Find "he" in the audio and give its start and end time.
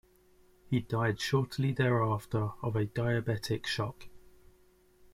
0.65-0.79